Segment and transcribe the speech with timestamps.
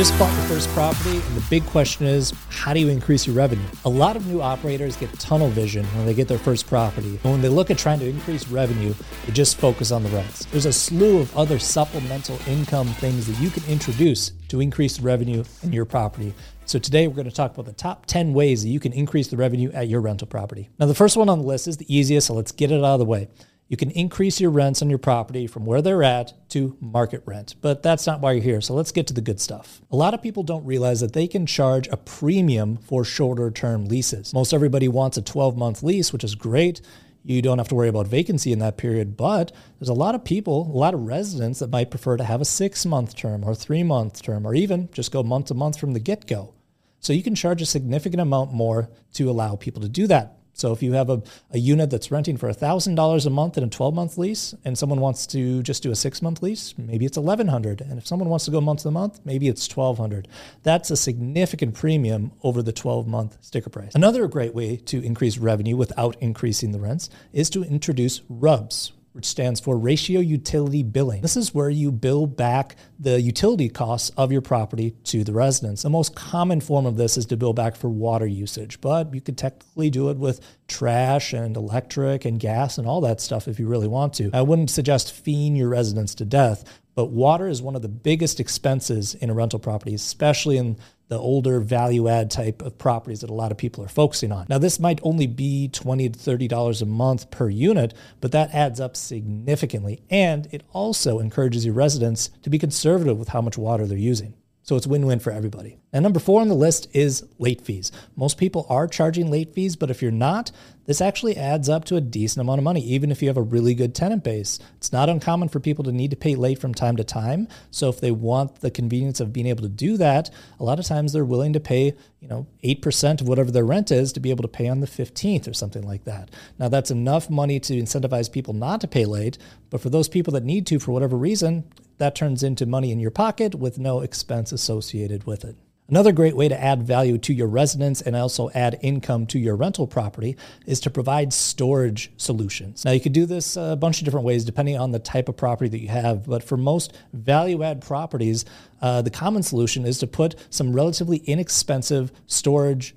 [0.00, 3.36] Just bought your first property, and the big question is, how do you increase your
[3.36, 3.66] revenue?
[3.84, 7.20] A lot of new operators get tunnel vision when they get their first property.
[7.22, 8.94] And when they look at trying to increase revenue,
[9.26, 10.46] they just focus on the rents.
[10.46, 15.44] There's a slew of other supplemental income things that you can introduce to increase revenue
[15.62, 16.32] in your property.
[16.64, 19.28] So today we're going to talk about the top 10 ways that you can increase
[19.28, 20.70] the revenue at your rental property.
[20.78, 22.94] Now, the first one on the list is the easiest, so let's get it out
[22.94, 23.28] of the way
[23.70, 27.54] you can increase your rents on your property from where they're at to market rent.
[27.60, 28.60] But that's not why you're here.
[28.60, 29.80] So let's get to the good stuff.
[29.92, 33.84] A lot of people don't realize that they can charge a premium for shorter term
[33.84, 34.34] leases.
[34.34, 36.80] Most everybody wants a 12 month lease, which is great.
[37.22, 40.24] You don't have to worry about vacancy in that period, but there's a lot of
[40.24, 43.54] people, a lot of residents that might prefer to have a six month term or
[43.54, 46.54] three month term, or even just go month to month from the get go.
[46.98, 50.39] So you can charge a significant amount more to allow people to do that.
[50.60, 53.68] So if you have a, a unit that's renting for $1,000 a month in a
[53.68, 57.16] 12 month lease and someone wants to just do a six month lease, maybe it's
[57.16, 60.28] 1100 And if someone wants to go month to month, maybe it's 1200
[60.62, 63.94] That's a significant premium over the 12 month sticker price.
[63.94, 69.26] Another great way to increase revenue without increasing the rents is to introduce RUBS, which
[69.26, 71.20] stands for ratio utility billing.
[71.22, 75.82] This is where you bill back the utility costs of your property to the residents.
[75.82, 79.20] The most common form of this is to bill back for water usage, but you
[79.20, 83.58] could technically do it with trash and electric and gas and all that stuff if
[83.58, 84.30] you really want to.
[84.32, 86.64] I wouldn't suggest feeing your residents to death,
[86.94, 90.76] but water is one of the biggest expenses in a rental property, especially in
[91.08, 94.46] the older value add type of properties that a lot of people are focusing on.
[94.48, 98.80] Now, this might only be 20 to $30 a month per unit, but that adds
[98.80, 100.02] up significantly.
[100.08, 104.34] And it also encourages your residents to be conservative with how much water they're using.
[104.70, 105.78] So it's win win for everybody.
[105.92, 107.90] And number four on the list is late fees.
[108.14, 110.52] Most people are charging late fees, but if you're not,
[110.86, 113.42] this actually adds up to a decent amount of money, even if you have a
[113.42, 114.60] really good tenant base.
[114.76, 117.48] It's not uncommon for people to need to pay late from time to time.
[117.72, 120.30] So if they want the convenience of being able to do that,
[120.60, 123.90] a lot of times they're willing to pay, you know, 8% of whatever their rent
[123.90, 126.30] is to be able to pay on the 15th or something like that.
[126.60, 129.36] Now that's enough money to incentivize people not to pay late,
[129.68, 131.64] but for those people that need to for whatever reason,
[132.00, 135.54] that turns into money in your pocket with no expense associated with it.
[135.86, 139.54] Another great way to add value to your residence and also add income to your
[139.54, 142.84] rental property is to provide storage solutions.
[142.84, 145.36] Now, you could do this a bunch of different ways depending on the type of
[145.36, 148.44] property that you have, but for most value add properties,
[148.80, 152.94] uh, the common solution is to put some relatively inexpensive storage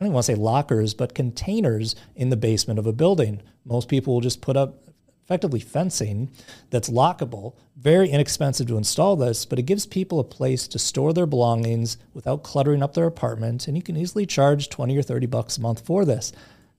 [0.00, 3.40] I don't want to say lockers, but containers in the basement of a building.
[3.64, 4.84] Most people will just put up
[5.24, 6.30] effectively fencing
[6.70, 7.54] that's lockable.
[7.76, 11.96] Very inexpensive to install this, but it gives people a place to store their belongings
[12.12, 15.60] without cluttering up their apartment, and you can easily charge 20 or 30 bucks a
[15.60, 16.32] month for this.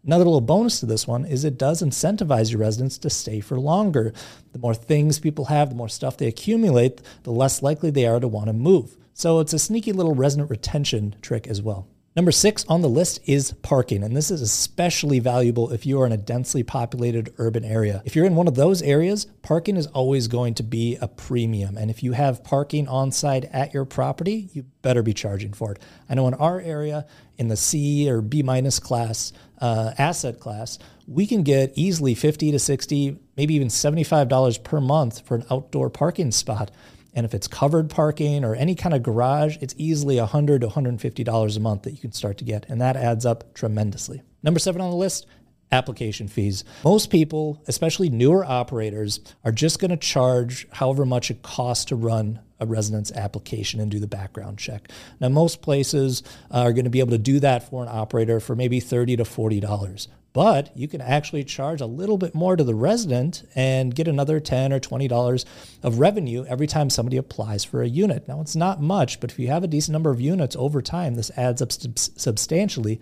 [0.06, 3.60] Another little bonus to this one is it does incentivize your residents to stay for
[3.60, 4.14] longer.
[4.54, 8.20] The more things people have, the more stuff they accumulate, the less likely they are
[8.20, 8.96] to want to move.
[9.16, 11.88] So it's a sneaky little resident retention trick as well.
[12.16, 16.06] Number six on the list is parking, and this is especially valuable if you are
[16.06, 18.02] in a densely populated urban area.
[18.06, 21.76] If you're in one of those areas, parking is always going to be a premium.
[21.76, 25.74] And if you have parking on site at your property, you better be charging for
[25.74, 25.80] it.
[26.10, 27.06] I know in our area,
[27.38, 32.50] in the C or B minus class, uh, asset class, we can get easily 50
[32.52, 36.72] to 60, maybe even $75 per month for an outdoor parking spot.
[37.16, 41.58] And if it's covered parking or any kind of garage, it's easily 100 to $150
[41.58, 42.66] a month that you can start to get.
[42.70, 44.22] And that adds up tremendously.
[44.44, 45.26] Number seven on the list
[45.72, 46.64] application fees.
[46.84, 51.96] Most people, especially newer operators, are just going to charge however much it costs to
[51.96, 54.90] run a residence application and do the background check.
[55.20, 58.40] Now, most places uh, are going to be able to do that for an operator
[58.40, 62.64] for maybe 30 to $40 but you can actually charge a little bit more to
[62.66, 65.46] the resident and get another 10 or 20 dollars
[65.82, 68.28] of revenue every time somebody applies for a unit.
[68.28, 71.16] Now it's not much but if you have a decent number of units over time
[71.16, 73.00] this adds up substantially.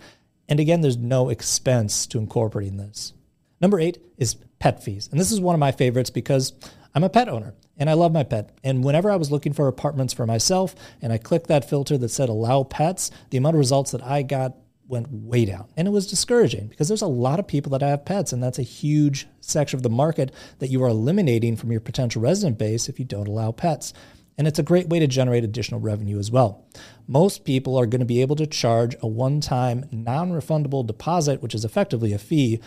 [0.48, 3.14] And again there's no expense to incorporating this.
[3.60, 5.10] Number eight is pet fees.
[5.10, 6.54] And this is one of my favorites because
[6.94, 8.58] I'm a pet owner and I love my pet.
[8.64, 12.10] And whenever I was looking for apartments for myself and I clicked that filter that
[12.10, 14.56] said allow pets, the amount of results that I got
[14.88, 15.68] went way down.
[15.76, 18.60] And it was discouraging because there's a lot of people that have pets, and that's
[18.60, 22.90] a huge section of the market that you are eliminating from your potential resident base
[22.90, 23.94] if you don't allow pets.
[24.38, 26.66] And it's a great way to generate additional revenue as well.
[27.08, 31.42] Most people are going to be able to charge a one time non refundable deposit,
[31.42, 32.60] which is effectively a fee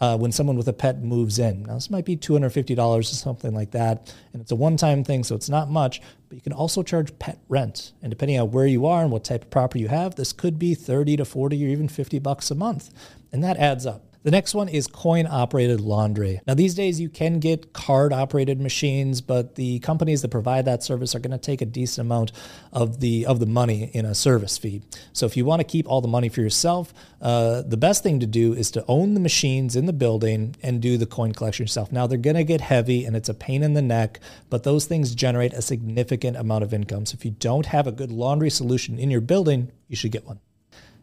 [0.00, 1.64] uh, when someone with a pet moves in.
[1.64, 5.24] Now, this might be $250 or something like that, and it's a one time thing,
[5.24, 7.92] so it's not much, but you can also charge pet rent.
[8.02, 10.58] And depending on where you are and what type of property you have, this could
[10.58, 12.90] be 30 to 40 or even 50 bucks a month.
[13.32, 14.09] And that adds up.
[14.22, 16.42] The next one is coin operated laundry.
[16.46, 20.82] Now, these days you can get card operated machines, but the companies that provide that
[20.82, 22.32] service are going to take a decent amount
[22.70, 24.82] of the of the money in a service fee.
[25.14, 28.20] So, if you want to keep all the money for yourself, uh, the best thing
[28.20, 31.64] to do is to own the machines in the building and do the coin collection
[31.64, 31.90] yourself.
[31.90, 34.20] Now, they're going to get heavy and it's a pain in the neck,
[34.50, 37.06] but those things generate a significant amount of income.
[37.06, 40.26] So, if you don't have a good laundry solution in your building, you should get
[40.26, 40.40] one.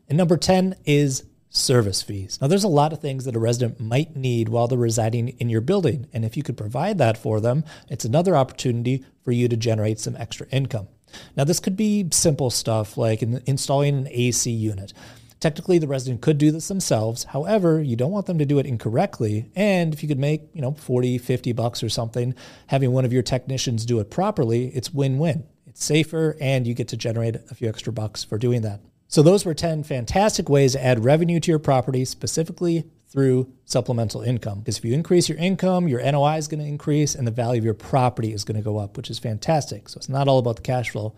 [0.08, 2.38] And number 10 is service fees.
[2.42, 5.50] Now, there's a lot of things that a resident might need while they're residing in
[5.50, 6.08] your building.
[6.14, 10.00] And if you could provide that for them, it's another opportunity for you to generate
[10.00, 10.88] some extra income.
[11.36, 14.94] Now, this could be simple stuff like installing an AC unit.
[15.40, 17.26] Technically, the resident could do this themselves.
[17.26, 19.52] However, you don't want them to do it incorrectly.
[19.56, 22.34] And if you could make, you know, 40, 50 bucks or something,
[22.68, 25.46] having one of your technicians do it properly, it's win-win.
[25.68, 28.82] It's safer and you get to generate a few extra bucks for doing that.
[29.08, 34.22] So, those were 10 fantastic ways to add revenue to your property, specifically through supplemental
[34.22, 34.60] income.
[34.60, 37.60] Because if you increase your income, your NOI is going to increase and the value
[37.60, 39.88] of your property is going to go up, which is fantastic.
[39.90, 41.16] So, it's not all about the cash flow.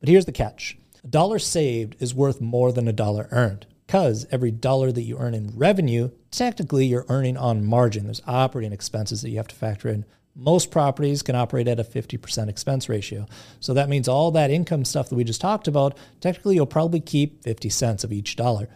[0.00, 4.26] But here's the catch a dollar saved is worth more than a dollar earned because
[4.30, 8.04] every dollar that you earn in revenue, technically you're earning on margin.
[8.04, 11.84] There's operating expenses that you have to factor in most properties can operate at a
[11.84, 13.26] 50% expense ratio.
[13.60, 17.00] So that means all that income stuff that we just talked about, technically you'll probably
[17.00, 18.68] keep 50 cents of each dollar.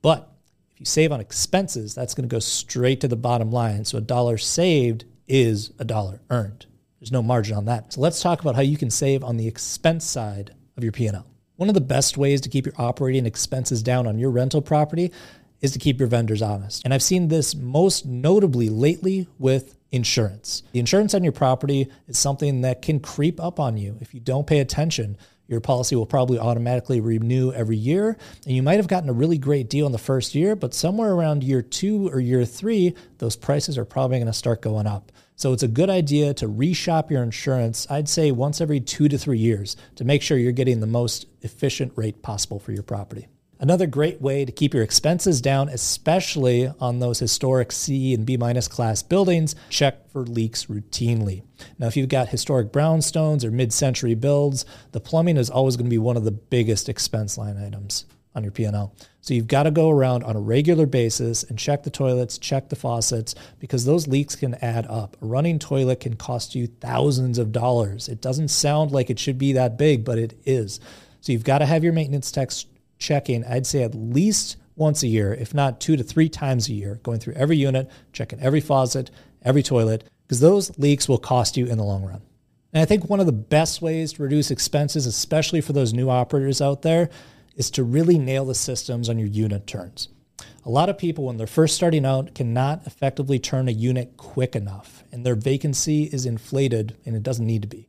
[0.00, 0.28] But
[0.72, 3.84] if you save on expenses, that's going to go straight to the bottom line.
[3.84, 6.66] So a dollar saved is a dollar earned.
[6.98, 7.92] There's no margin on that.
[7.92, 11.26] So let's talk about how you can save on the expense side of your P&L.
[11.56, 15.12] One of the best ways to keep your operating expenses down on your rental property
[15.62, 16.84] is to keep your vendors honest.
[16.84, 20.62] And I've seen this most notably lately with insurance.
[20.72, 24.20] The insurance on your property is something that can creep up on you if you
[24.20, 25.16] don't pay attention.
[25.48, 28.16] Your policy will probably automatically renew every year,
[28.46, 31.12] and you might have gotten a really great deal in the first year, but somewhere
[31.12, 35.12] around year two or year three, those prices are probably going to start going up.
[35.36, 39.18] So it's a good idea to reshop your insurance, I'd say once every two to
[39.18, 43.26] three years, to make sure you're getting the most efficient rate possible for your property.
[43.62, 48.36] Another great way to keep your expenses down, especially on those historic C and B
[48.36, 51.44] minus class buildings, check for leaks routinely.
[51.78, 55.86] Now, if you've got historic brownstones or mid century builds, the plumbing is always going
[55.86, 58.04] to be one of the biggest expense line items
[58.34, 58.96] on your P&L.
[59.20, 62.68] So you've got to go around on a regular basis and check the toilets, check
[62.68, 65.16] the faucets, because those leaks can add up.
[65.22, 68.08] A running toilet can cost you thousands of dollars.
[68.08, 70.80] It doesn't sound like it should be that big, but it is.
[71.20, 72.66] So you've got to have your maintenance techs
[73.02, 76.72] checking, I'd say at least once a year, if not two to three times a
[76.72, 79.10] year, going through every unit, checking every faucet,
[79.42, 82.22] every toilet, because those leaks will cost you in the long run.
[82.72, 86.08] And I think one of the best ways to reduce expenses, especially for those new
[86.08, 87.10] operators out there,
[87.54, 90.08] is to really nail the systems on your unit turns.
[90.64, 94.56] A lot of people, when they're first starting out, cannot effectively turn a unit quick
[94.56, 97.88] enough, and their vacancy is inflated and it doesn't need to be.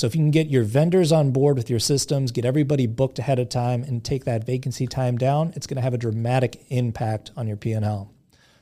[0.00, 3.18] So if you can get your vendors on board with your systems, get everybody booked
[3.18, 6.64] ahead of time and take that vacancy time down, it's going to have a dramatic
[6.70, 8.10] impact on your P&L.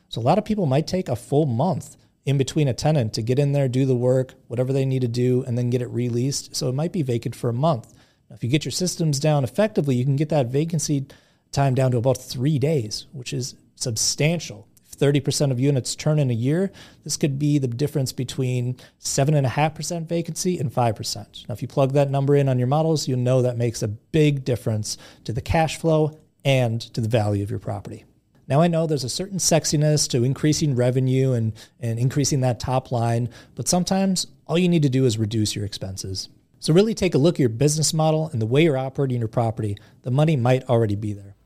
[0.08, 3.22] So a lot of people might take a full month in between a tenant to
[3.22, 5.86] get in there, do the work, whatever they need to do, and then get it
[5.90, 6.56] released.
[6.56, 7.94] So it might be vacant for a month.
[8.28, 11.06] Now, if you get your systems down effectively, you can get that vacancy
[11.52, 14.66] time down to about three days, which is substantial.
[14.98, 16.72] 30% of units turn in a year,
[17.04, 21.48] this could be the difference between 7.5% vacancy and 5%.
[21.48, 23.88] Now, if you plug that number in on your models, you'll know that makes a
[23.88, 28.04] big difference to the cash flow and to the value of your property.
[28.48, 32.90] Now, I know there's a certain sexiness to increasing revenue and, and increasing that top
[32.90, 36.30] line, but sometimes all you need to do is reduce your expenses.
[36.58, 39.28] So, really take a look at your business model and the way you're operating your
[39.28, 39.76] property.
[40.02, 41.36] The money might already be there.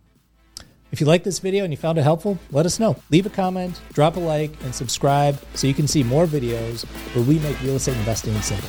[0.92, 2.96] If you like this video and you found it helpful, let us know.
[3.08, 6.84] Leave a comment, drop a like, and subscribe so you can see more videos
[7.14, 8.68] where we make real estate investing simple.